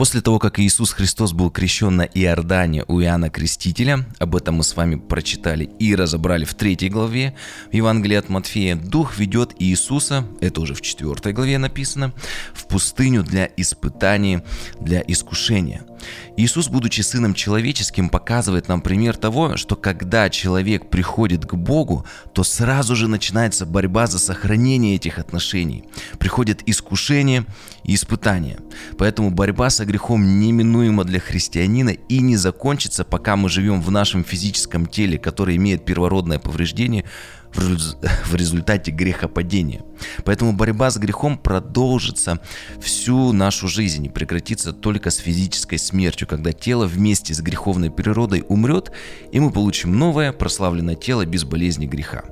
[0.00, 4.64] После того, как Иисус Христос был крещен на Иордане у Иоанна Крестителя, об этом мы
[4.64, 7.34] с вами прочитали и разобрали в третьей главе
[7.70, 12.14] Евангелия от Матфея, Дух ведет Иисуса, это уже в четвертой главе написано,
[12.54, 14.38] в пустыню для испытаний,
[14.80, 15.82] для искушения.
[16.36, 22.44] Иисус, будучи Сыном Человеческим, показывает нам пример того, что когда человек приходит к Богу, то
[22.44, 25.84] сразу же начинается борьба за сохранение этих отношений.
[26.18, 27.44] Приходит искушение
[27.84, 28.58] и испытание.
[28.98, 34.24] Поэтому борьба со грехом неминуема для христианина и не закончится, пока мы живем в нашем
[34.24, 37.04] физическом теле, которое имеет первородное повреждение,
[38.26, 39.82] в результате грехопадения.
[40.24, 42.40] Поэтому борьба с грехом продолжится
[42.80, 48.44] всю нашу жизнь и прекратится только с физической смертью, когда тело вместе с греховной природой
[48.48, 48.92] умрет,
[49.32, 52.24] и мы получим новое прославленное тело без болезни греха.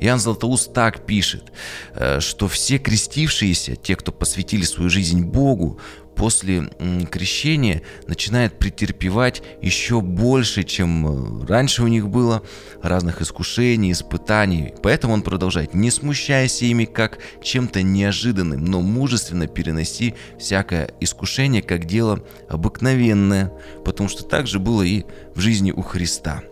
[0.00, 1.52] Иоанн Златоуст так пишет,
[1.94, 5.80] э, что все крестившиеся, те, кто посвятили свою жизнь Богу,
[6.16, 6.68] после
[7.10, 12.42] крещения начинает претерпевать еще больше, чем э, раньше у них было,
[12.82, 14.74] разных искушений, испытаний.
[14.82, 21.84] Поэтому он продолжает, не смущайся ими как чем-то неожиданным, но мужественно переноси всякое искушение как
[21.84, 23.52] дело обыкновенное,
[23.84, 26.42] потому что так же было и в жизни у Христа.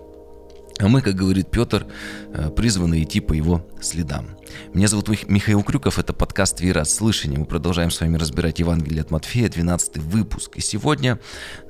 [0.80, 1.86] А мы, как говорит Петр,
[2.32, 4.26] э, призваны идти по его следам.
[4.72, 7.38] Меня зовут Михаил Крюков, это подкаст «Вера от слышания».
[7.38, 10.56] Мы продолжаем с вами разбирать Евангелие от Матфея, 12 выпуск.
[10.56, 11.20] И сегодня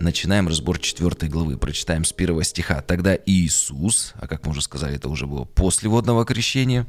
[0.01, 1.59] начинаем разбор 4 главы.
[1.59, 2.81] Прочитаем с первого стиха.
[2.81, 6.87] «Тогда Иисус, а как мы уже сказали, это уже было после водного крещения,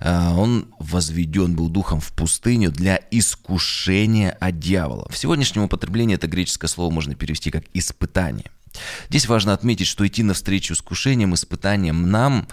[0.00, 5.06] э, он возведен был духом в пустыню для искушения от дьявола».
[5.10, 8.50] В сегодняшнем употреблении это греческое слово можно перевести как «испытание».
[9.08, 12.48] Здесь важно отметить, что идти навстречу искушениям, испытаниям нам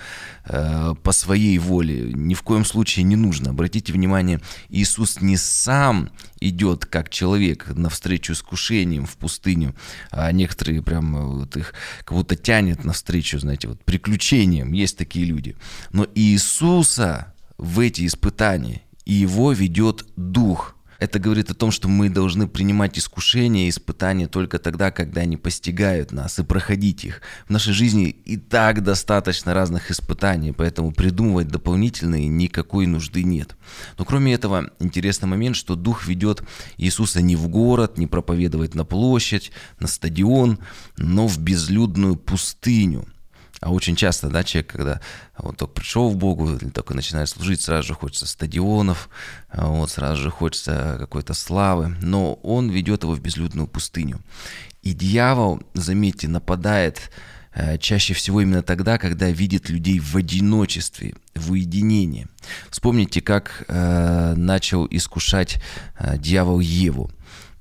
[0.45, 3.51] э, по своей воле ни в коем случае не нужно.
[3.51, 9.75] Обратите внимание, Иисус не сам идет как человек навстречу искушениям в пустыню,
[10.11, 14.73] а некоторые прям э, вот их как будто тянет навстречу, знаете, вот приключениям.
[14.73, 15.55] Есть такие люди.
[15.91, 22.09] Но Иисуса в эти испытания, и его ведет Дух– это говорит о том, что мы
[22.09, 27.21] должны принимать искушения и испытания только тогда, когда они постигают нас, и проходить их.
[27.47, 33.55] В нашей жизни и так достаточно разных испытаний, поэтому придумывать дополнительные никакой нужды нет.
[33.97, 36.43] Но кроме этого, интересный момент, что Дух ведет
[36.77, 40.59] Иисуса не в город, не проповедовать на площадь, на стадион,
[40.97, 43.07] но в безлюдную пустыню–
[43.61, 45.01] а очень часто, да, человек, когда
[45.37, 49.09] вот только пришел в Богу, или только начинает служить, сразу же хочется стадионов,
[49.49, 54.21] а вот сразу же хочется какой-то славы, но он ведет его в безлюдную пустыню.
[54.81, 57.11] И дьявол, заметьте, нападает
[57.53, 62.27] э, чаще всего именно тогда, когда видит людей в одиночестве, в уединении.
[62.69, 65.61] Вспомните, как э, начал искушать
[65.97, 67.11] э, дьявол Еву.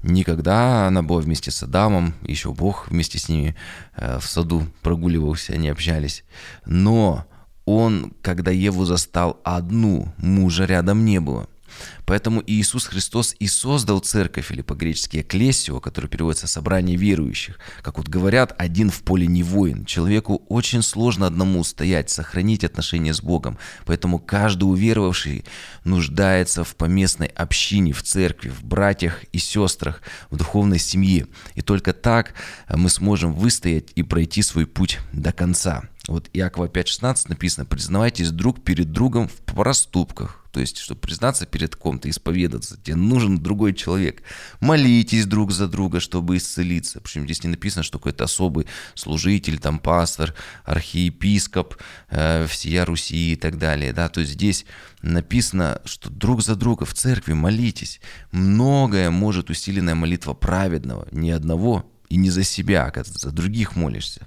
[0.03, 3.57] Никогда она была вместе с Адамом, еще Бог вместе с ними
[3.97, 6.25] э, в саду прогуливался, они общались.
[6.67, 7.27] Но
[7.65, 11.49] он, когда Еву застал одну, мужа рядом не было–
[12.07, 17.59] Поэтому Иисус Христос и создал церковь, или по-гречески «экклесио», который переводится «собрание верующих».
[17.83, 19.85] Как вот говорят, один в поле не воин.
[19.85, 23.59] Человеку очень сложно одному стоять, сохранить отношения с Богом.
[23.85, 25.45] Поэтому каждый уверовавший
[25.85, 31.27] нуждается в поместной общине, в церкви, в братьях и сестрах, в духовной семье.
[31.55, 32.35] И только так
[32.69, 35.83] мы сможем выстоять и пройти свой путь до конца.
[36.09, 40.43] Вот Иакова 5.16 написано, признавайтесь друг перед другом в проступках.
[40.53, 44.23] То есть, чтобы признаться перед ком-то, исповедаться, тебе нужен другой человек.
[44.59, 47.03] Молитесь друг за друга, чтобы исцелиться.
[47.03, 51.77] Причем здесь не написано, что какой-то особый служитель, там пастор, архиепископ,
[52.09, 53.93] э, всея Руси и так далее.
[53.93, 54.09] Да?
[54.09, 54.65] То есть здесь
[55.03, 58.01] написано, что друг за друга в церкви молитесь.
[58.33, 64.27] Многое может усиленная молитва праведного, ни одного и не за себя, а за других молишься.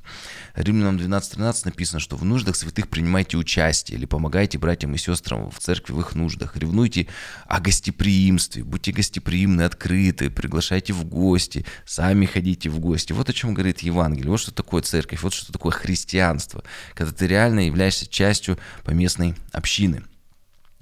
[0.55, 5.59] Римлянам 12.13 написано, что в нуждах святых принимайте участие или помогайте братьям и сестрам в
[5.59, 6.55] церкви в их нуждах.
[6.57, 7.07] Ревнуйте
[7.47, 13.13] о гостеприимстве, будьте гостеприимны, открыты, приглашайте в гости, сами ходите в гости.
[13.13, 14.29] Вот о чем говорит Евангелие.
[14.29, 16.63] Вот что такое церковь, вот что такое христианство,
[16.93, 20.03] когда ты реально являешься частью поместной общины.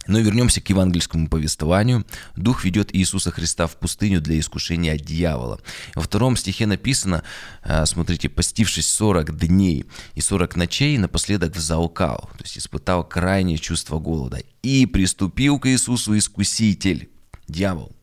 [0.10, 2.04] Но вернемся к евангельскому повествованию.
[2.36, 5.62] Дух ведет Иисуса Христа в пустыню для искушения от дьявола.
[5.94, 7.24] Во втором стихе написано,
[7.64, 9.86] э, смотрите, постившись 40 дней
[10.16, 14.42] и 40 ночей, напоследок взалкал, то есть испытал крайнее чувство голода.
[14.64, 17.12] И приступил к Иисусу искуситель,
[17.48, 17.96] дьявол,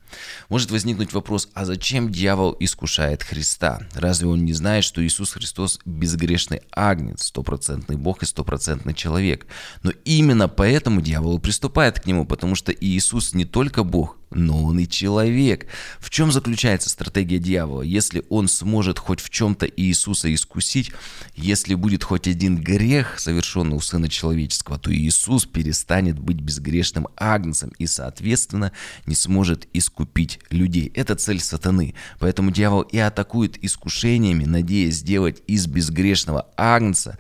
[0.48, 3.80] может возникнуть вопрос, а зачем дьявол искушает Христа?
[3.94, 9.46] Разве он не знает, что Иисус Христос безгрешный агнец, стопроцентный Бог и стопроцентный человек?
[9.82, 14.78] Но именно поэтому дьявол приступает к нему, потому что Иисус не только Бог, но он
[14.78, 15.67] и человек.
[15.99, 17.82] В чем заключается стратегия дьявола?
[17.82, 20.93] Если он сможет хоть в чем-то Иисуса искусить,
[21.34, 27.73] если будет хоть один грех, совершенный у Сына Человеческого, то Иисус перестанет быть безгрешным агнцем
[27.78, 28.73] и, соответственно,
[29.06, 30.90] не сможет искупить людей.
[30.94, 31.94] Это цель сатаны.
[32.19, 37.19] Поэтому дьявол и атакует искушениями, надеясь сделать из безгрешного агнца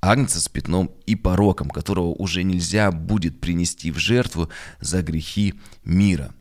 [0.00, 4.48] агнца с пятном и пороком, которого уже нельзя будет принести в жертву
[4.80, 5.54] за грехи
[5.84, 6.32] мира.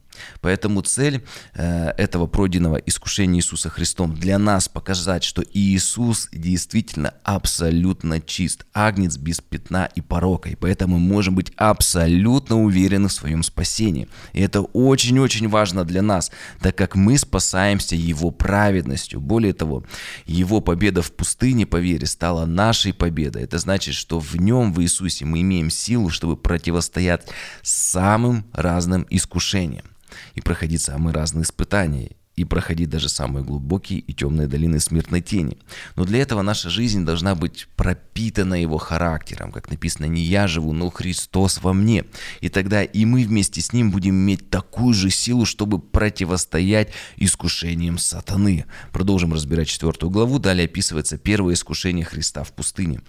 [0.41, 1.23] Поэтому цель
[1.53, 9.17] э, этого пройденного искушения Иисуса Христом для нас показать, что Иисус действительно абсолютно чист, агнец
[9.17, 14.07] без пятна и порока, и поэтому мы можем быть абсолютно уверены в своем спасении.
[14.33, 19.19] И это очень-очень важно для нас, так как мы спасаемся Его праведностью.
[19.19, 19.83] Более того,
[20.25, 23.43] Его победа в пустыне по вере стала нашей победой.
[23.43, 27.27] Это значит, что в Нем, в Иисусе, мы имеем силу, чтобы противостоять
[27.61, 29.85] самым разным искушениям
[30.33, 35.57] и проходить самые разные испытания и проходить даже самые глубокие и темные долины смертной тени.
[35.95, 40.73] Но для этого наша жизнь должна быть пропитана его характером, как написано, не я живу,
[40.73, 42.05] но Христос во мне.
[42.41, 47.97] И тогда и мы вместе с ним будем иметь такую же силу, чтобы противостоять искушениям
[47.97, 48.65] сатаны.
[48.91, 53.01] Продолжим разбирать четвертую главу, далее описывается первое искушение Христа в пустыне.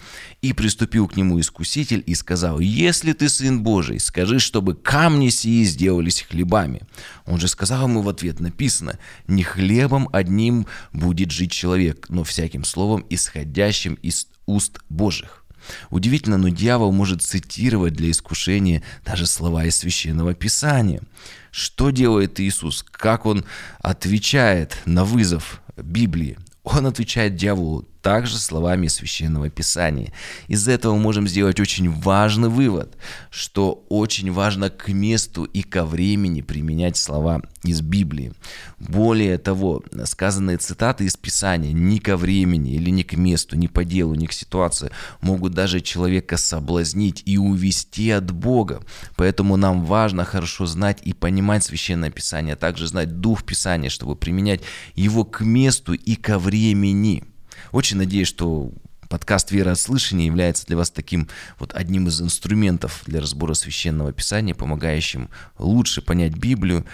[0.43, 5.65] «И приступил к нему искуситель и сказал, если ты сын Божий, скажи, чтобы камни сии
[5.65, 6.83] сделались хлебами.
[7.25, 12.65] Он же сказал ему в ответ, написано, не хлебом одним будет жить человек, но всяким
[12.65, 15.45] словом, исходящим из уст Божьих.
[15.91, 21.03] Удивительно, но дьявол может цитировать для искушения даже слова из Священного Писания.
[21.51, 22.85] Что делает Иисус?
[22.89, 23.45] Как Он
[23.81, 26.39] отвечает на вызов Библии?
[26.63, 30.13] Он отвечает дьяволу также словами Священного Писания.
[30.47, 32.97] Из этого мы можем сделать очень важный вывод,
[33.31, 38.33] что очень важно к месту и ко времени применять слова из Библии.
[38.79, 43.85] Более того, сказанные цитаты из Писания ни ко времени или ни к месту, ни по
[43.85, 48.85] делу, ни к ситуации могут даже человека соблазнить и увести от Бога.
[49.17, 54.15] Поэтому нам важно хорошо знать и понимать Священное Писание, а также знать Дух Писания, чтобы
[54.15, 54.61] применять
[54.95, 57.25] его к месту и ко времени.
[57.73, 58.73] Очень надеюсь, что
[59.09, 61.29] подкаст «Вера от слышания» является для вас таким
[61.59, 65.29] вот одним из инструментов для разбора Священного Писания, помогающим
[65.59, 66.85] лучше понять Библию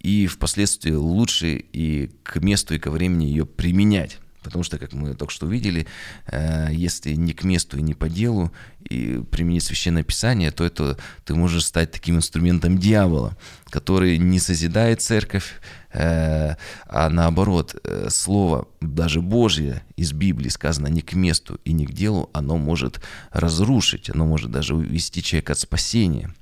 [0.00, 4.18] и впоследствии лучше и к месту, и ко времени ее применять.
[4.42, 5.86] Потому что, как мы только что увидели,
[6.26, 10.98] э, если не к месту и не по делу и применить священное писание, то это
[11.24, 13.36] ты можешь стать таким инструментом дьявола,
[13.70, 15.60] который не созидает церковь,
[15.92, 16.56] э,
[16.86, 21.92] а наоборот, э, слово даже Божье из Библии сказано не к месту и не к
[21.92, 23.00] делу, оно может
[23.30, 26.34] разрушить, оно может даже увести человека от спасения.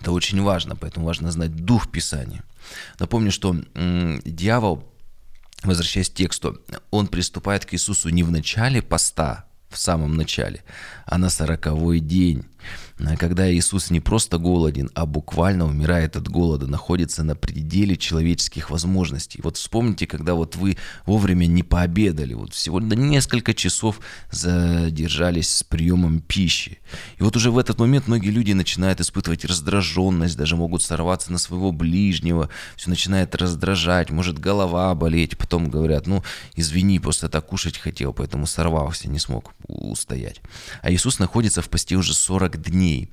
[0.00, 2.42] Это очень важно, поэтому важно знать дух Писания.
[2.98, 3.54] Напомню, что
[4.24, 4.89] дьявол
[5.62, 6.60] возвращаясь к тексту,
[6.90, 10.64] он приступает к Иисусу не в начале поста, в самом начале,
[11.06, 12.44] а на сороковой день.
[12.98, 18.70] А когда Иисус не просто голоден, а буквально умирает от голода, находится на пределе человеческих
[18.70, 19.40] возможностей.
[19.42, 20.76] Вот вспомните, когда вот вы
[21.06, 26.78] вовремя не пообедали, вот всего на несколько часов задержались с приемом пищи.
[27.18, 31.38] И вот уже в этот момент многие люди начинают испытывать раздраженность, даже могут сорваться на
[31.38, 36.22] своего ближнего, все начинает раздражать, может голова болеть, потом говорят, ну
[36.54, 40.40] извини, просто так кушать хотел, поэтому сорвался, не смог устоять.
[40.82, 43.10] А Иисус находится в посте уже 40 дней, дней.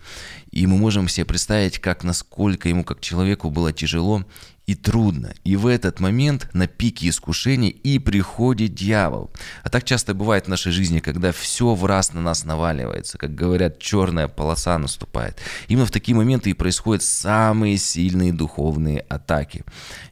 [0.51, 4.25] И мы можем себе представить, как насколько ему как человеку было тяжело
[4.67, 5.33] и трудно.
[5.45, 9.31] И в этот момент на пике искушений и приходит дьявол.
[9.63, 13.33] А так часто бывает в нашей жизни, когда все в раз на нас наваливается, как
[13.33, 15.39] говорят, черная полоса наступает.
[15.69, 19.63] Именно в такие моменты и происходят самые сильные духовные атаки.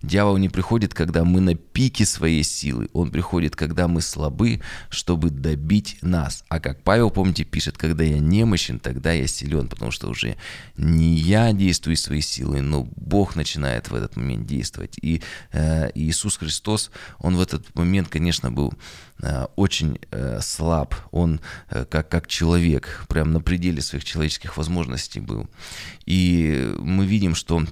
[0.02, 2.88] Дьявол не приходит, когда мы на пике своей силы.
[2.94, 6.46] Он приходит, когда мы слабы, чтобы добить нас.
[6.48, 10.38] А как Павел, помните, пишет, когда я немощен, тогда я силен, потому что уже
[10.78, 14.98] не я действую своей силой, но Бог начинает в этот момент действовать.
[15.02, 15.22] И
[15.52, 18.74] э, Иисус Христос, он в этот момент, конечно, был
[19.22, 20.96] э, очень э, слаб.
[21.12, 25.48] Он э, как, как человек, прям на пределе своих человеческих возможностей был.
[26.06, 27.64] И мы видим, что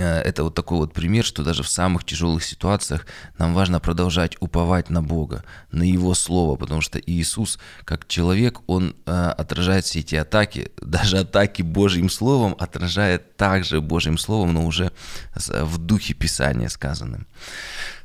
[0.00, 3.06] это вот такой вот пример, что даже в самых тяжелых ситуациях
[3.38, 8.94] нам важно продолжать уповать на Бога, на Его Слово, потому что Иисус, как человек, Он
[9.06, 14.92] э, отражает все эти атаки, даже атаки Божьим Словом отражает также Божьим Словом, но уже
[15.34, 17.26] в духе Писания сказанным.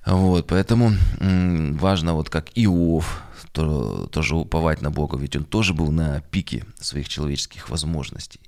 [0.06, 5.92] Вот, поэтому важно, вот как Иов то, тоже уповать на Бога, ведь он тоже был
[5.92, 8.40] на пике своих человеческих возможностей.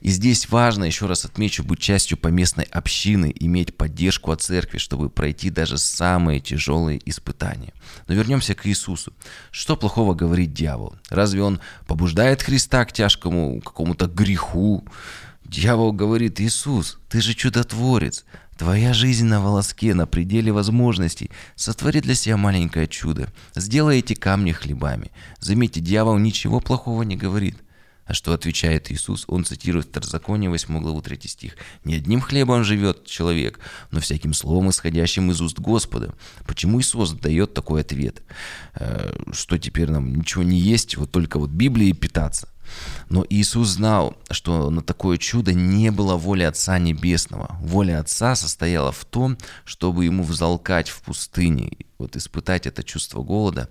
[0.00, 5.10] И здесь важно, еще раз отмечу, быть частью поместной общины, иметь поддержку от церкви, чтобы
[5.10, 7.74] пройти даже самые тяжелые испытания.
[8.06, 9.12] Но вернемся к Иисусу.
[9.50, 10.94] Что плохого говорит дьявол?
[11.08, 14.84] Разве он побуждает Христа к тяжкому какому-то греху?
[15.44, 18.24] Дьявол говорит, Иисус, ты же чудотворец,
[18.56, 21.30] Твоя жизнь на волоске, на пределе возможностей.
[21.56, 23.28] Сотвори для себя маленькое чудо.
[23.54, 25.10] Сделай эти камни хлебами.
[25.40, 27.56] Заметьте, дьявол ничего плохого не говорит.
[28.04, 29.24] А что отвечает Иисус?
[29.28, 31.56] Он цитирует Второзаконие 8 главу 3 стих.
[31.84, 36.14] «Не одним хлебом живет человек, но всяким словом, исходящим из уст Господа».
[36.46, 38.22] Почему Иисус дает такой ответ?
[38.74, 42.48] Э, что теперь нам ничего не есть, вот только вот Библией питаться?
[43.08, 47.56] Но Иисус знал, что на такое чудо не было воли Отца Небесного.
[47.60, 53.68] Воля Отца состояла в том, чтобы ему взалкать в пустыне вот испытать это чувство голода,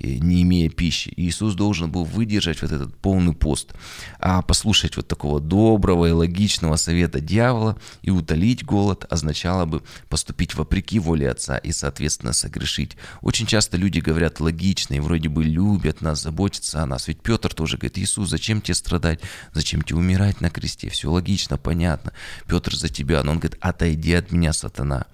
[0.00, 1.12] не имея пищи.
[1.16, 3.74] Иисус должен был выдержать вот этот полный пост,
[4.18, 10.54] а послушать вот такого доброго и логичного совета дьявола и утолить голод означало бы поступить
[10.54, 12.96] вопреки воле Отца и, соответственно, согрешить.
[13.20, 17.06] Очень часто люди говорят логично и вроде бы любят нас, заботятся о нас.
[17.08, 19.20] Ведь Петр тоже говорит, Иисус, зачем тебе страдать?
[19.52, 20.90] Зачем тебе умирать на кресте?
[20.90, 22.12] Все логично, понятно.
[22.46, 23.22] Петр за тебя.
[23.22, 25.06] Но он говорит, отойди от меня, сатана.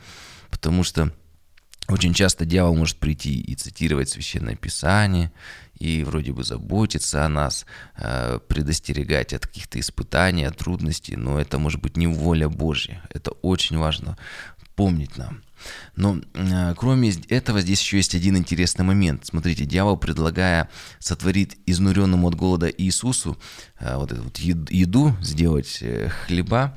[0.50, 1.12] Потому что
[1.88, 5.32] очень часто дьявол может прийти и цитировать священное писание,
[5.78, 11.58] и вроде бы заботиться о нас, э, предостерегать от каких-то испытаний, от трудностей, но это
[11.58, 13.02] может быть не воля Божья.
[13.10, 14.16] Это очень важно
[14.76, 15.42] помнить нам.
[15.96, 19.26] Но э, кроме этого, здесь еще есть один интересный момент.
[19.26, 23.38] Смотрите, дьявол, предлагая сотворить изнуренному от голода Иисусу
[23.78, 25.82] э, вот эту вот еду, сделать
[26.26, 26.76] хлеба,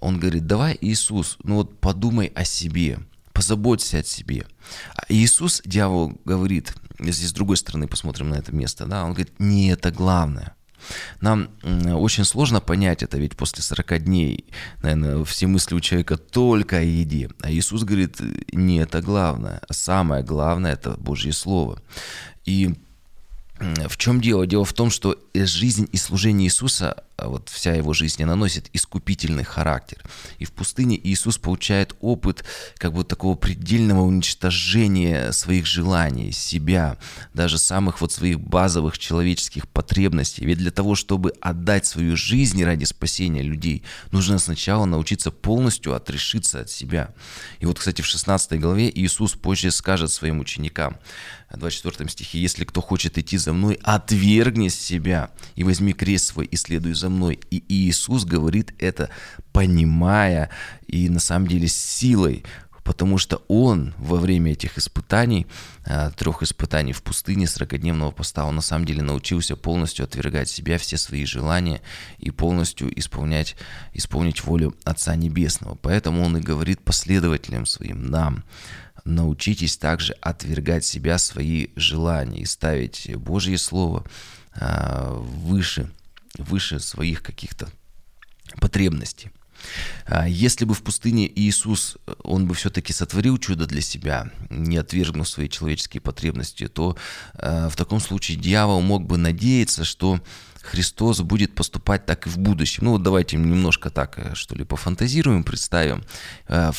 [0.00, 2.98] он говорит, давай, Иисус, ну вот подумай о себе–
[3.32, 4.46] позаботься о себе.
[4.94, 9.32] А Иисус, дьявол, говорит, если с другой стороны посмотрим на это место, да, он говорит,
[9.38, 10.54] не это главное.
[11.20, 14.44] Нам очень сложно понять это, ведь после 40 дней,
[14.82, 17.30] наверное, все мысли у человека только о еде.
[17.40, 18.20] А Иисус говорит,
[18.52, 21.80] не это главное, а самое главное– это Божье Слово.
[22.44, 22.74] И
[23.60, 24.46] в чем дело?
[24.46, 29.44] Дело в том, что жизнь и служение Иисуса вот вся его жизнь, она носит искупительный
[29.44, 30.02] характер.
[30.38, 32.44] И в пустыне Иисус получает опыт
[32.76, 36.98] как бы такого предельного уничтожения своих желаний, себя,
[37.34, 40.44] даже самых вот своих базовых человеческих потребностей.
[40.44, 46.60] Ведь для того, чтобы отдать свою жизнь ради спасения людей, нужно сначала научиться полностью отрешиться
[46.60, 47.14] от себя.
[47.60, 50.98] И вот, кстати, в 16 главе Иисус позже скажет своим ученикам,
[51.52, 56.46] в 24 стихе, «Если кто хочет идти за мной, отвергни себя и возьми крест свой
[56.46, 57.40] и следуй за мной.
[57.50, 59.10] И Иисус говорит это,
[59.52, 60.50] понимая
[60.86, 62.44] и на самом деле с силой,
[62.84, 65.46] потому что он во время этих испытаний,
[65.84, 70.78] а, трех испытаний в пустыне, 40-дневного поста, он на самом деле научился полностью отвергать себя,
[70.78, 71.80] все свои желания
[72.18, 73.56] и полностью исполнять,
[73.92, 75.76] исполнить волю Отца Небесного.
[75.76, 78.44] Поэтому он и говорит последователям своим, нам,
[79.04, 84.04] научитесь также отвергать себя, свои желания и ставить Божье Слово
[84.54, 85.90] а, выше
[86.38, 87.70] выше своих каких-то
[88.60, 89.30] потребностей.
[90.06, 95.28] А если бы в пустыне Иисус, он бы все-таки сотворил чудо для себя, не отвергнув
[95.28, 96.96] свои человеческие потребности, то
[97.34, 100.20] э, в таком случае дьявол мог бы надеяться, что
[100.62, 102.84] Христос будет поступать так и в будущем.
[102.84, 106.04] Ну вот давайте немножко так, э, что ли, пофантазируем, представим,
[106.48, 106.70] э,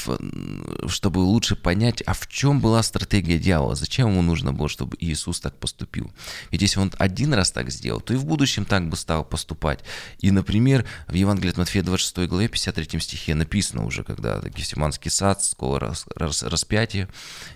[0.87, 5.39] чтобы лучше понять, а в чем была стратегия дьявола, зачем ему нужно было, чтобы Иисус
[5.39, 6.11] так поступил.
[6.51, 9.79] Ведь если он один раз так сделал, то и в будущем так бы стал поступать.
[10.19, 15.43] И, например, в Евангелии от Матфея 26 главе 53 стихе написано уже, когда Гефсиманский сад,
[15.43, 17.09] скоро распятие,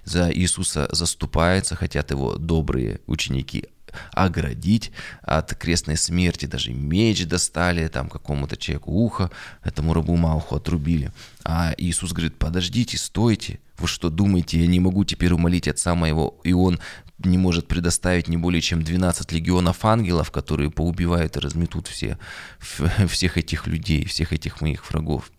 [0.04, 3.68] за Иисуса заступается, хотят его добрые ученики
[4.12, 6.46] оградить от крестной смерти.
[6.46, 9.32] Даже меч достали, там какому-то человеку ухо,
[9.64, 11.12] этому рабу Мауху отрубили.
[11.44, 13.60] А Иисус говорит, подождите, стойте.
[13.78, 16.80] Вы что думаете, я не могу теперь умолить Отца моего, и Он
[17.20, 22.18] не может предоставить не более чем 12 легионов ангелов, которые поубивают и разметут все,
[23.08, 25.32] всех этих людей, всех этих моих врагов.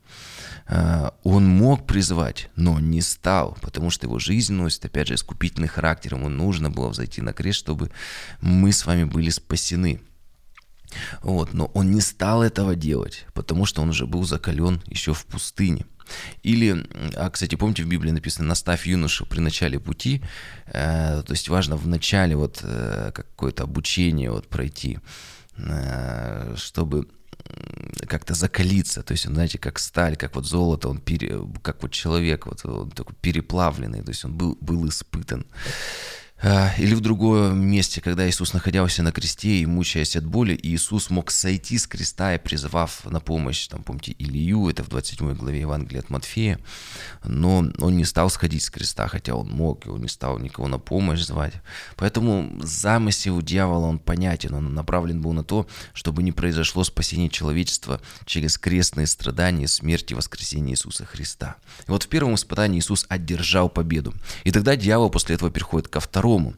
[0.66, 5.68] Э, он мог призвать, но не стал, потому что его жизнь носит, опять же, искупительный
[5.68, 6.14] характер.
[6.14, 7.90] Ему нужно было взойти на крест, чтобы
[8.40, 10.00] мы с вами были спасены.
[11.22, 15.26] Вот, но он не стал этого делать, потому что он уже был закален еще в
[15.26, 15.84] пустыне.
[16.42, 16.86] Или,
[17.16, 20.22] а, кстати, помните, в Библии написано «наставь юношу при начале пути»,
[20.66, 24.98] э, то есть важно в начале вот э, какое-то обучение вот пройти,
[25.56, 27.08] э, чтобы
[28.06, 31.92] как-то закалиться, то есть он, знаете, как сталь, как вот золото, он пере, как вот
[31.92, 35.46] человек, вот он такой переплавленный, то есть он был, был испытан.
[36.40, 41.10] А, или в другом месте, когда Иисус находился на кресте и мучаясь от боли, Иисус
[41.10, 45.60] мог сойти с креста и призывав на помощь, там, помните, Илью, это в 27 главе
[45.60, 46.60] Евангелия от Матфея,
[47.24, 50.68] но он не стал сходить с креста, хотя он мог, и он не стал никого
[50.68, 51.54] на помощь звать.
[51.96, 58.00] Поэтому замысел дьявола, он понятен, он направлен был на то, чтобы не произошло спасение человечества
[58.26, 61.56] через крестные страдания, смерть и воскресение Иисуса Христа.
[61.88, 64.14] И вот в первом испытании Иисус одержал победу.
[64.44, 66.54] И тогда дьявол после этого переходит ко второму второму.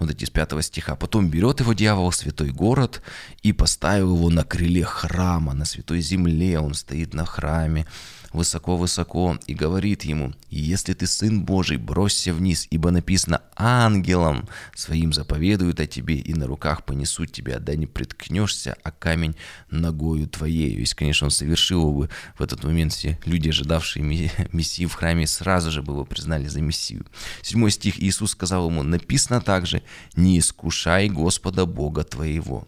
[0.00, 0.96] Эти с пятого стиха.
[0.96, 3.02] Потом берет его дьявол святой город
[3.42, 6.58] и поставил его на крыле храма, на святой земле.
[6.58, 7.86] Он стоит на храме
[8.32, 15.80] высоко-высоко и говорит ему, «Если ты сын Божий, бросься вниз, ибо написано, ангелам своим заповедуют
[15.80, 19.36] о тебе, и на руках понесут тебя, да не приткнешься, а камень
[19.70, 20.76] ногою твоей».
[20.78, 25.70] Если, конечно, он совершил бы в этот момент все люди, ожидавшие Мессии в храме, сразу
[25.70, 27.06] же бы его признали за Мессию.
[27.42, 29.82] Седьмой стих Иисус сказал ему, написано также,
[30.14, 32.66] «Не искушай Господа Бога твоего».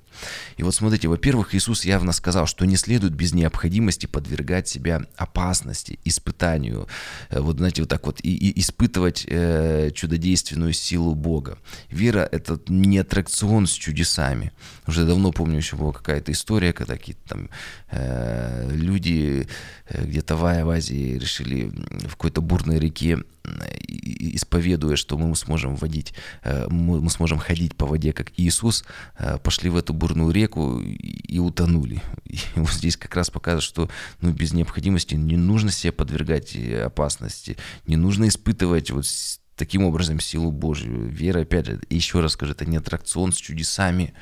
[0.56, 5.98] И вот смотрите, во-первых, Иисус явно сказал, что не следует без необходимости подвергать себя опасности,
[6.04, 6.88] испытанию,
[7.30, 11.58] э, вот знаете, вот так вот, и, и испытывать э, чудодейственную силу Бога.
[11.90, 14.52] Вера— это не аттракцион с чудесами.
[14.86, 17.48] Уже давно помню, еще была какая-то история, когда какие-то там
[17.90, 19.46] э, люди
[19.88, 21.72] э, где-то в Азии решили
[22.06, 28.12] в какой-то бурной реке исповедуя, что мы сможем водить, э, мы сможем ходить по воде,
[28.12, 28.84] как Иисус,
[29.18, 32.02] э, пошли в эту бурную реку и утонули.
[32.24, 36.82] И вот здесь как раз показывает, что ну, без необходимости не нужно себя подвергать э,
[36.82, 37.56] опасности,
[37.86, 39.06] не нужно испытывать вот
[39.56, 41.08] таким образом силу Божью.
[41.08, 44.14] Вера, опять же, еще раз скажу, это не аттракцион с чудесами,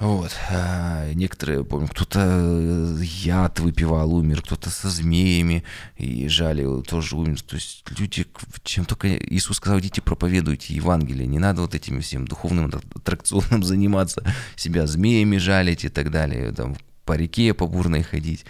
[0.00, 0.32] вот.
[0.50, 5.62] А некоторые, помню, кто-то э, яд выпивал, умер, кто-то со змеями
[5.96, 7.40] и жалил, тоже умер.
[7.42, 8.26] То есть люди,
[8.64, 14.24] чем только Иисус сказал, идите проповедуйте Евангелие, не надо вот этим всем духовным аттракционом заниматься,
[14.56, 18.44] себя змеями жалить и так далее, там, по реке по бурной ходить.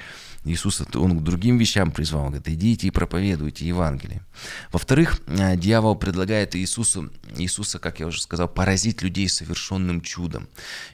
[0.44, 4.20] Иисус, он к другим вещам призвал, он говорит, идите и проповедуйте Евангелие.
[4.70, 10.48] Во-вторых, э, дьявол предлагает Иисусу, Иисуса, как я уже сказал, поразить людей совершенным чудом.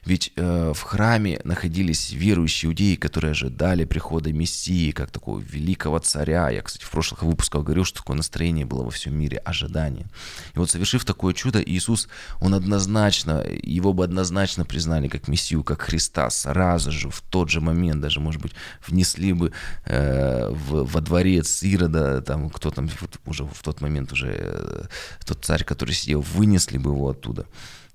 [0.05, 6.51] Ведь э, в храме находились верующие иудеи, которые ожидали прихода Мессии, как такого великого царя.
[6.51, 10.07] Я, кстати, в прошлых выпусках говорил, что такое настроение было во всем мире, ожидание.
[10.55, 12.09] И вот совершив такое чудо, Иисус,
[12.41, 17.61] он однозначно, его бы однозначно признали как Мессию, как Христа, сразу же, в тот же
[17.61, 18.53] момент, даже, может быть,
[18.87, 19.53] внесли бы
[19.87, 24.85] э, в, во дворец Ирода, там, кто там вот, уже в тот момент уже, э,
[25.27, 27.47] тот царь, который сидел, вынесли бы его оттуда.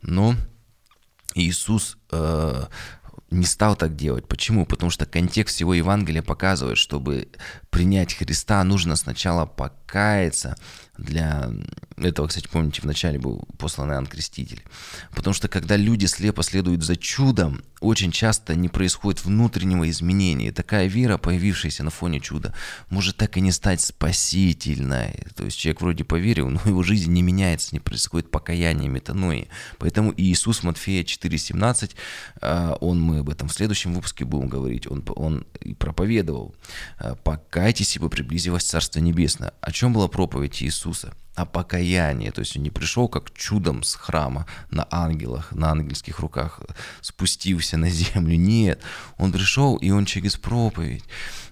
[0.02, 0.36] Но
[1.36, 2.66] Иисус э,
[3.32, 4.28] не стал так делать.
[4.28, 4.66] Почему?
[4.66, 7.28] Потому что контекст всего Евангелия показывает, чтобы
[7.70, 10.56] принять Христа, нужно сначала покаяться,
[10.98, 11.50] для
[11.98, 14.64] этого, кстати, помните, в начале был послан Иоанн Креститель.
[15.16, 20.48] Потому что когда люди слепо следуют за чудом, очень часто не происходит внутреннего изменения.
[20.48, 22.54] И такая вера, появившаяся на фоне чуда,
[22.90, 25.26] может так и не стать спасительной.
[25.36, 29.48] То есть человек вроде поверил, но его жизнь не меняется, не происходит покаяние, метанои.
[29.78, 31.92] Поэтому Иисус Матфея 4,17,
[32.42, 35.46] а, он, мы об этом в следующем выпуске будем говорить, он, он
[35.80, 36.56] проповедовал,
[36.98, 39.54] «А, покайтесь, ибо приблизилось Царство Небесное.
[39.62, 41.14] О чем была проповедь Иисуса?
[41.36, 42.32] А покаяние.
[42.32, 46.62] То есть он не пришел как чудом с храма на ангелах, на ангельских руках
[47.02, 48.38] спустился на землю.
[48.38, 48.82] Нет,
[49.18, 51.04] он пришел, и он через проповедь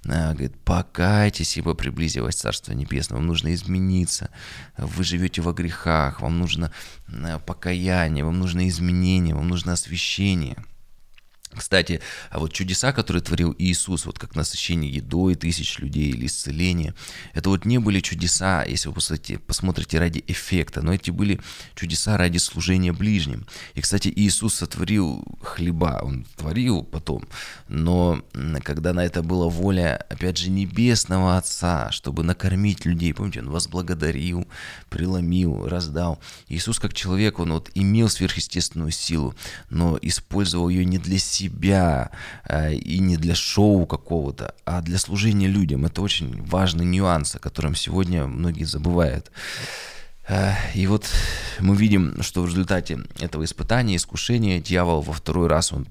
[0.06, 4.30] а, говорит, покайтесь, ибо приблизилось Царство Небесное, вам нужно измениться,
[4.78, 6.72] вы живете во грехах, вам нужно
[7.08, 10.58] а, покаяние, вам нужно изменение, вам нужно освящение–
[11.57, 16.93] кстати, а вот чудеса, которые творил Иисус, вот как насыщение едой тысяч людей или исцеление,
[17.33, 21.39] это вот не были чудеса, если вы посмотрите, посмотрите ради эффекта, но эти были
[21.75, 23.45] чудеса ради служения ближним.
[23.75, 27.27] И, кстати, Иисус сотворил хлеба, Он творил потом,
[27.67, 28.23] но
[28.63, 34.47] когда на это была воля, опять же, небесного Отца, чтобы накормить людей, помните, Он возблагодарил,
[34.89, 36.19] преломил, раздал.
[36.47, 39.35] Иисус как человек, Он вот имел сверхъестественную силу,
[39.69, 42.12] но использовал ее не для себя, себя
[42.47, 45.86] э, и не для шоу какого-то, а для служения людям.
[45.86, 49.32] Это очень важный нюанс, о котором сегодня многие забывают.
[50.27, 51.06] Э, и вот
[51.60, 55.88] мы видим, что в результате этого испытания, искушения, дьявол во второй раз он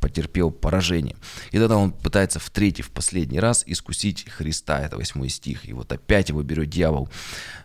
[0.00, 1.16] потерпел поражение.
[1.52, 5.68] И тогда он пытается в третий, в последний раз искусить Христа, это восьмой стих.
[5.68, 7.08] И вот опять его берет дьявол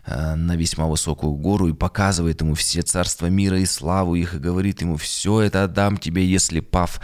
[0.04, 4.38] э, на весьма высокую гору и показывает ему все царства мира и славу их, и
[4.38, 7.00] говорит ему, все это отдам тебе, если пав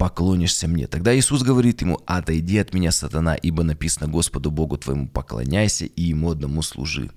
[0.00, 0.86] поклонишься мне.
[0.86, 6.02] Тогда Иисус говорит ему, отойди от меня, сатана, ибо написано Господу Богу твоему поклоняйся и
[6.04, 7.10] ему одному служи.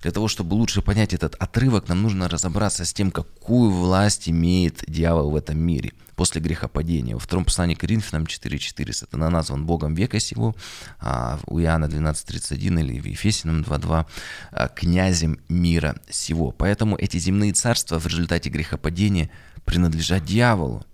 [0.00, 4.82] Для того, чтобы лучше понять этот отрывок, нам нужно разобраться с тем, какую власть имеет
[4.88, 7.12] дьявол в этом мире после грехопадения.
[7.12, 10.56] Во втором послании к Коринфянам 4.4 сатана назван Богом века сего,
[10.98, 14.06] а у Иоанна 12.31 или в Ефесиным 2.2
[14.52, 16.52] а, князем мира сего.
[16.52, 19.28] Поэтому эти земные царства в результате грехопадения
[19.66, 20.86] принадлежат дьяволу.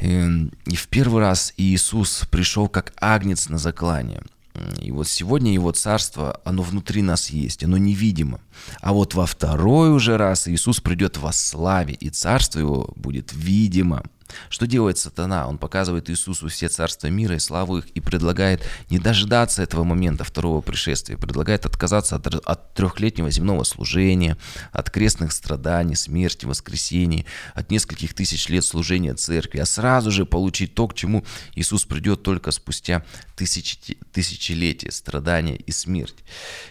[0.00, 4.22] И в первый раз Иисус пришел как агнец на заклание.
[4.80, 8.40] И вот сегодня его царство, оно внутри нас есть, оно невидимо.
[8.80, 14.02] А вот во второй уже раз Иисус придет во славе, и царство его будет видимо.
[14.48, 15.48] Что делает сатана?
[15.48, 20.24] Он показывает Иисусу все царства мира и славу их и предлагает не дождаться этого момента
[20.24, 24.36] второго пришествия, предлагает отказаться от, от трехлетнего земного служения,
[24.72, 30.74] от крестных страданий, смерти, воскресений, от нескольких тысяч лет служения церкви, а сразу же получить
[30.74, 33.04] то, к чему Иисус придет только спустя
[33.36, 36.16] тысячи, тысячелетия страдания и смерть.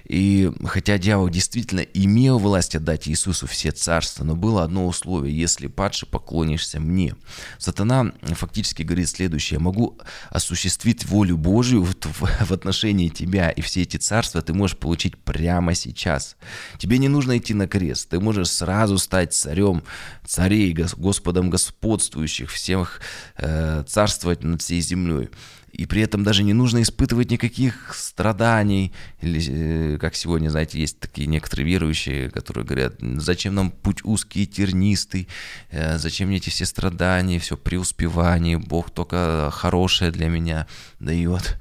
[0.06, 5.68] И хотя дьявол действительно имел власть отдать Иисусу все царства, но было одно условие, если
[5.68, 7.16] падше поклонишься мне.
[7.58, 9.58] Сатана фактически говорит следующее.
[9.58, 9.98] Я могу
[10.30, 16.36] осуществить волю Божию в, отношении тебя, и все эти царства ты можешь получить прямо сейчас.
[16.78, 18.10] Тебе не нужно идти на крест.
[18.10, 19.84] Ты можешь сразу стать царем
[20.26, 23.02] царей, Господом господствующих, всех
[23.38, 25.30] э, царствовать над всей землей
[25.74, 28.92] и при этом даже не нужно испытывать никаких страданий.
[29.22, 34.46] Или, э, как сегодня, знаете, есть такие некоторые верующие, которые говорят, зачем нам путь узкий
[34.46, 35.28] тернистый,
[35.70, 40.68] э, зачем мне эти все страдания, все преуспевание, Бог только хорошее для меня
[41.00, 41.58] дает.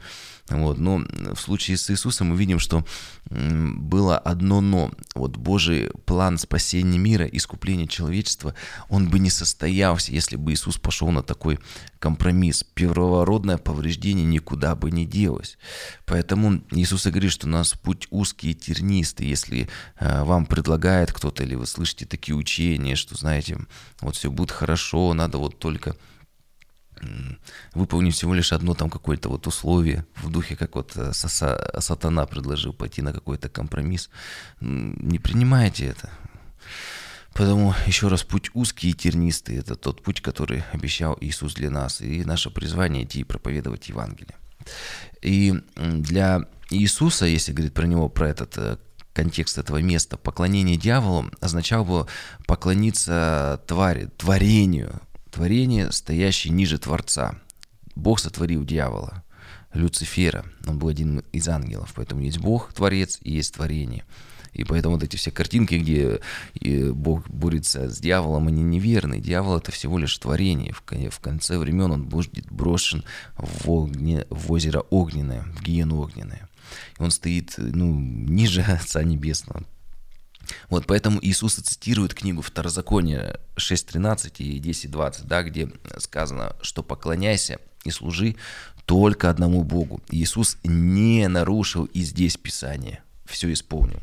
[0.50, 0.78] Вот.
[0.78, 2.84] Но в случае с Иисусом мы видим, что
[3.30, 4.90] было одно «но».
[5.14, 8.54] Вот Божий план спасения мира, искупления человечества,
[8.88, 11.58] он бы не состоялся, если бы Иисус пошел на такой
[11.98, 12.64] компромисс.
[12.74, 15.58] Первородное повреждение никуда бы не делось.
[16.04, 19.26] Поэтому Иисус говорит, что у нас путь узкий и тернистый.
[19.26, 23.58] Если э, вам предлагает кто-то, или вы слышите такие учения, что, знаете,
[24.00, 25.96] вот все будет хорошо, надо вот только
[27.74, 32.72] выполнить всего лишь одно там какое-то вот условие в духе, как вот э, сатана предложил
[32.72, 34.10] пойти на какой-то компромисс.
[34.60, 36.10] Не принимайте это.
[37.32, 42.00] Потому, еще раз, путь узкий и тернистый– это тот путь, который обещал Иисус для нас.
[42.00, 44.34] И наше призвание– идти и проповедовать Евангелие.
[45.22, 48.76] И для Иисуса, если говорить про него, про этот э,
[49.12, 52.06] контекст этого места, поклонение дьяволу означало бы
[52.46, 55.00] поклониться твари, творению,
[55.30, 57.36] Творение, стоящее ниже Творца.
[57.94, 59.22] Бог сотворил дьявола,
[59.72, 60.44] Люцифера.
[60.66, 61.92] Он был один из ангелов.
[61.94, 64.04] Поэтому есть Бог, Творец, и есть творение.
[64.52, 66.20] И поэтому вот эти все картинки, где
[66.92, 69.20] Бог борется с дьяволом, они неверны.
[69.20, 70.72] Дьявол это всего лишь творение.
[70.72, 73.04] В конце времен он будет брошен
[73.36, 76.48] в, огне, в озеро огненное, в гиену огненное.
[76.98, 79.64] И он стоит ну, ниже Отца Небесного.
[80.68, 87.90] Вот поэтому Иисус цитирует книгу Второзакония 6.13 и 10.20, да, где сказано, что поклоняйся и
[87.90, 88.36] служи
[88.86, 90.00] только одному Богу.
[90.10, 94.00] Иисус не нарушил и здесь Писание, все исполнил.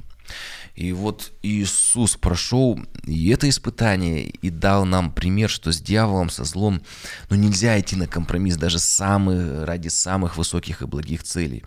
[0.75, 6.43] И вот Иисус прошел и это испытание, и дал нам пример, что с дьяволом, со
[6.43, 6.83] злом,
[7.29, 11.63] ну нельзя идти на компромисс даже самых, ради самых высоких и благих целей.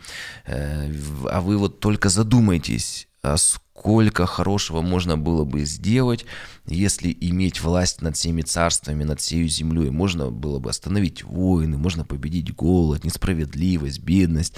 [0.47, 0.89] Э,
[1.29, 6.27] а вы вот только задумайтесь, сколько хорошего можно было бы сделать,
[6.67, 9.91] если иметь власть над всеми царствами, над всей землей.
[9.91, 14.55] Можно было бы остановить войны, можно победить голод, несправедливость, бедность,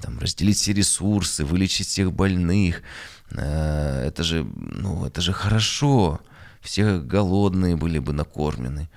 [0.00, 2.82] там, разделить все ресурсы, вылечить всех больных.
[3.30, 6.20] Э, это же, ну, это же хорошо.
[6.60, 8.90] Все голодные были бы накормлены.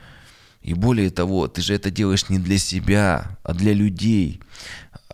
[0.61, 4.41] И более того, ты же это делаешь не для себя, а для людей.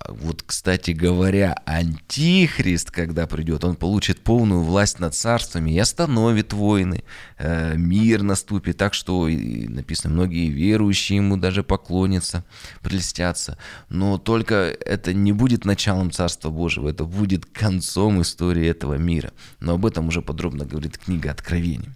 [0.10, 7.04] Вот, кстати говоря, антихрист, когда придет, он получит полную власть над царствами и остановит войны,
[7.38, 12.44] э, мир наступит, так что написано, многие верующие ему даже поклонятся,
[12.82, 13.58] прелестятся.
[13.90, 19.32] Но только это не будет началом Царства Божьего, это будет концом истории этого мира.
[19.60, 21.90] Но об этом уже подробно говорит книга Откровений.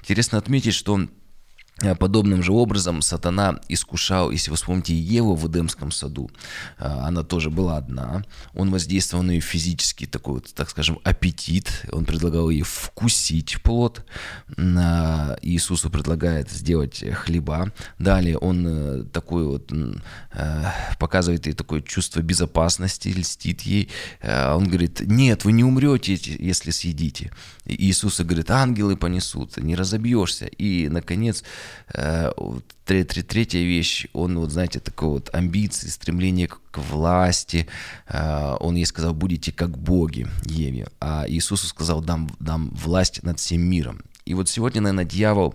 [0.00, 1.21] Интересно отметить, что Э,
[1.98, 6.30] подобным же образом сатана искушал, если вы вспомните Еву в Эдемском саду,
[6.78, 11.86] э, она тоже была одна, он воздействовал на ее физический такой вот, так скажем, аппетит,
[11.90, 14.04] он предлагал ей вкусить плод,
[14.56, 19.72] Иисусу предлагает сделать хлеба, далее он э, такой вот
[20.98, 23.90] показывает ей такое чувство безопасности, льстит ей,
[24.22, 27.32] он говорит, нет, вы не умрете, если съедите.
[27.64, 30.46] И Иисус говорит, ангелы понесут, не разобьешься.
[30.46, 31.44] И, наконец,
[32.84, 37.66] Третья вещь, он, вот знаете, такой вот амбиции, стремление к власти.
[38.08, 40.88] Он ей сказал, будете как боги, Еве.
[41.00, 44.02] А Иисусу сказал, дам, дам власть над всем миром.
[44.24, 45.54] И вот сегодня, наверное, дьявол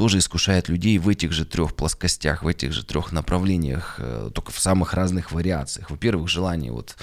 [0.00, 4.50] тоже искушает людей в этих же трех плоскостях, в этих же трех направлениях, э, только
[4.50, 5.90] в самых разных вариациях.
[5.90, 6.96] Во-первых, желание вот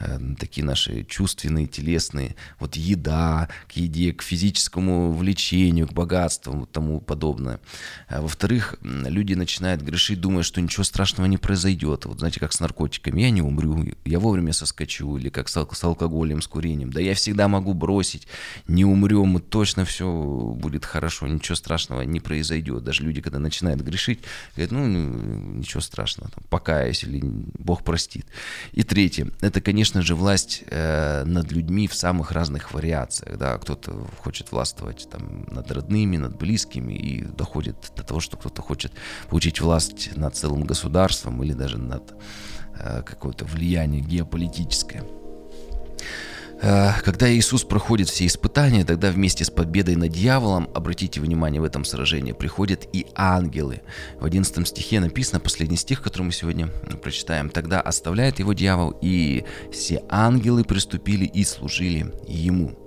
[0.00, 7.00] Э, такие наши чувственные, телесные, вот еда, к еде, к физическому влечению, к богатству тому
[7.00, 7.60] подобное.
[8.08, 12.06] А во-вторых, люди начинают грешить, думая, что ничего страшного не произойдет.
[12.06, 16.42] Вот знаете, как с наркотиками, я не умру, я вовремя соскочу, или как с алкоголем,
[16.42, 18.26] с курением, да я всегда могу бросить,
[18.66, 20.06] не умрем, и точно все
[20.58, 22.43] будет хорошо, ничего страшного не произойдет.
[22.80, 24.20] Даже люди, когда начинают грешить,
[24.54, 27.20] говорят, ну, ничего страшного, там, покаясь, или
[27.58, 28.26] Бог простит.
[28.72, 33.38] И третье, это, конечно же, власть э, над людьми в самых разных вариациях.
[33.38, 33.58] Да?
[33.58, 38.92] Кто-то хочет властвовать там, над родными, над близкими, и доходит до того, что кто-то хочет
[39.28, 42.14] получить власть над целым государством или даже над
[42.78, 45.04] э, какое-то влияние геополитическое.
[46.64, 51.64] Э, когда Иисус проходит все испытания, тогда вместе с победой над дьяволом, обратите внимание, в
[51.64, 53.82] этом сражении приходят и ангелы.
[54.18, 56.68] В 11 стихе написано, последний стих, который мы сегодня
[57.02, 62.83] прочитаем, «Тогда оставляет его дьявол, и все ангелы приступили и служили ему».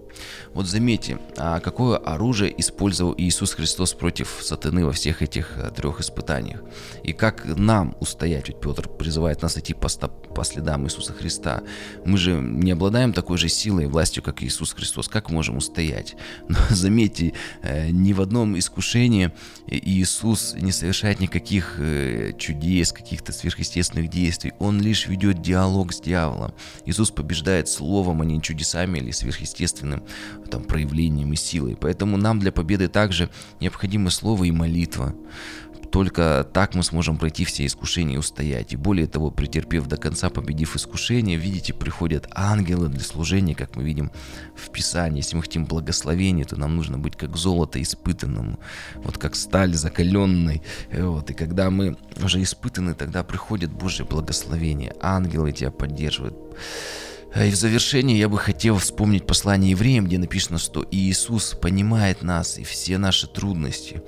[0.54, 6.00] Вот заметьте, а какое оружие использовал Иисус Христос против сатаны во всех этих э, трех
[6.00, 6.62] испытаниях?
[7.04, 8.48] И как нам устоять?
[8.48, 11.62] Ведь Петр призывает нас идти по, стоп, по следам Иисуса Христа.
[12.06, 15.08] Мы же не обладаем такой же силой и властью, как Иисус Христос.
[15.08, 16.16] Как можем устоять?
[16.48, 19.32] Но заметьте, э, ни в одном искушении
[19.68, 24.54] Иисус не совершает никаких э, чудес, каких-то сверхъестественных действий.
[24.60, 26.54] Он лишь ведет диалог с дьяволом.
[26.86, 30.04] Иисус побеждает словом, а не чудесами или сверхъестественным
[30.50, 31.78] там, проявлением и силой.
[31.80, 35.16] Поэтому нам для победы также необходимо слово и молитва.
[35.92, 38.74] Только так мы сможем пройти все искушения и устоять.
[38.74, 43.84] И более того, претерпев до конца, победив искушение, видите, приходят ангелы для служения, как мы
[43.84, 44.12] видим
[44.56, 45.20] в Писании.
[45.20, 48.60] Если мы хотим благословения, то нам нужно быть как золото испытанному,
[48.96, 50.62] вот как сталь закаленной.
[50.92, 51.32] Вот.
[51.32, 54.94] И когда мы уже испытаны, тогда приходит Божье благословение.
[55.02, 56.36] Ангелы тебя поддерживают.
[57.34, 62.24] А и в завершение я бы хотел вспомнить послание евреям, где написано, что Иисус понимает
[62.24, 64.02] нас и все наши трудности.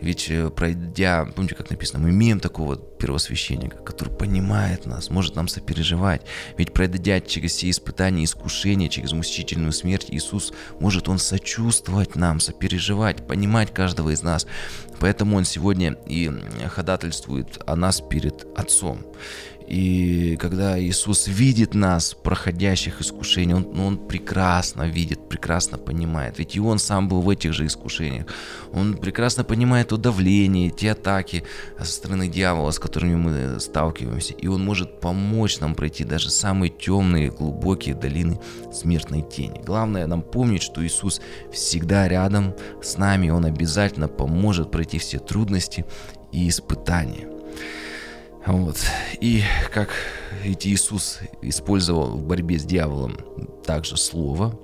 [0.00, 5.48] Ведь э, пройдя, помните, как написано, мы имеем такого первосвященника, который понимает нас, может нам
[5.48, 6.22] сопереживать.
[6.56, 13.26] Ведь пройдя через все испытания, искушения, через мучительную смерть, Иисус может Он сочувствовать нам, сопереживать,
[13.26, 14.46] понимать каждого из нас.
[15.00, 16.30] Поэтому Он сегодня и
[16.68, 19.04] ходатайствует о нас перед Отцом.
[19.68, 26.38] И когда Иисус видит нас, проходящих искушений, он, ну, он прекрасно видит, прекрасно понимает.
[26.38, 28.26] Ведь и Он сам был в этих же искушениях.
[28.72, 31.44] Он прекрасно понимает то давление, те атаки
[31.78, 34.32] со стороны дьявола, с которыми мы сталкиваемся.
[34.34, 38.40] И Он может помочь нам пройти даже самые темные, глубокие долины
[38.72, 39.60] смертной тени.
[39.66, 41.20] Главное нам помнить, что Иисус
[41.52, 43.28] всегда рядом с нами.
[43.28, 45.84] Он обязательно поможет пройти все трудности
[46.32, 47.37] и испытания.
[48.48, 48.78] Вот.
[49.20, 49.90] И как
[50.42, 53.18] ведь Иисус использовал в борьбе с дьяволом
[53.62, 54.58] также слово,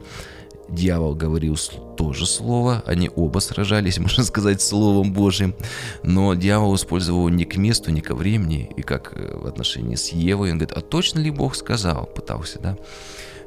[0.71, 1.59] дьявол говорил
[1.95, 5.55] тоже слово, они оба сражались, можно сказать, словом Божьим,
[6.03, 10.09] но дьявол использовал не к месту, не ко времени, и как э, в отношении с
[10.09, 12.79] Евой, он говорит, а точно ли Бог сказал, пытался, да,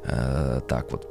[0.04, 1.06] э, так вот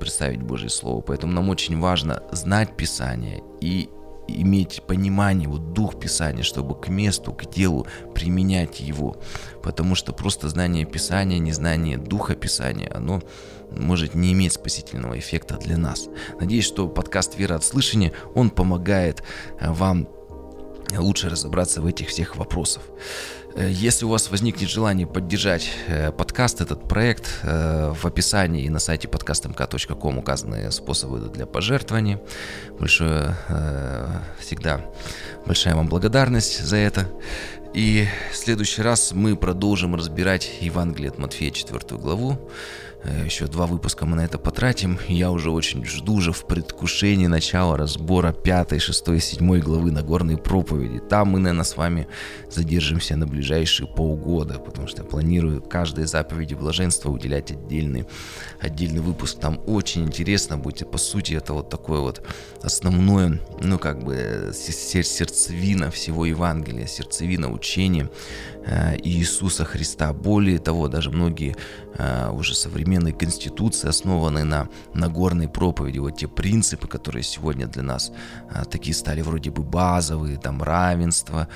[0.00, 3.88] представить Божье Слово, поэтому нам очень важно знать Писание и
[4.28, 9.16] иметь понимание, вот дух Писания, чтобы к месту, к делу применять его.
[9.62, 13.20] Потому что просто знание Писания, незнание духа Писания, оно
[13.70, 16.08] может не иметь спасительного эффекта для нас.
[16.38, 19.22] Надеюсь, что подкаст «Вера от слышания», он помогает
[19.60, 20.08] э, вам
[20.98, 22.82] лучше разобраться в этих всех вопросах.
[23.54, 28.70] Э, если у вас возникнет желание поддержать э, подкаст, этот проект, э, в описании и
[28.70, 32.20] на сайте podcastmk.com указаны способы для пожертвования.
[32.78, 33.36] Большое
[34.38, 34.80] всегда
[35.46, 37.08] большая вам благодарность за это.
[37.74, 42.38] И в следующий раз мы продолжим разбирать Евангелие от Матфея 4 главу.
[43.04, 44.98] Э, Еще два выпуска мы на это потратим.
[45.08, 51.00] Я уже очень жду же в предвкушении начала разбора 5, 6, 7 главы Нагорной проповеди.
[51.00, 52.06] Там мы, наверное, с вами
[52.50, 58.06] задержимся на ближайшие полгода, потому что я планирую каждой заповеди блаженства уделять отдельный,
[58.60, 59.38] отдельный выпуск.
[59.40, 60.90] Там очень интересно будет.
[60.90, 62.24] По сути, это вот такое вот
[62.62, 68.08] основное, ну как бы сердцевина всего Евангелия, сердцевина учения
[68.61, 68.61] э,
[69.02, 70.12] Иисуса Христа.
[70.12, 71.56] Более того, даже многие
[71.94, 75.98] э, уже современные конституции, основанной на Нагорной проповеди.
[75.98, 78.12] Вот те принципы, которые сегодня для нас
[78.50, 81.48] а, такие стали вроде бы базовые, там равенство,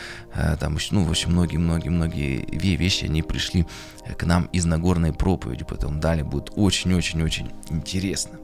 [0.60, 3.66] там, ну, в общем, многие-многие-многие вещи, они пришли
[4.16, 8.38] к нам из Нагорной проповеди, поэтому далее будет очень-очень-очень интересно.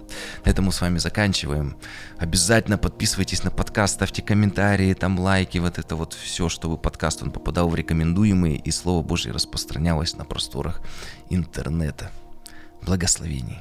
[0.45, 1.77] На этом мы с вами заканчиваем.
[2.19, 7.31] Обязательно подписывайтесь на подкаст, ставьте комментарии, там лайки, вот это вот все, чтобы подкаст он
[7.31, 10.81] попадал в рекомендуемые и Слово Божье распространялось на просторах
[11.31, 12.11] интернета.
[12.83, 13.61] Благословений.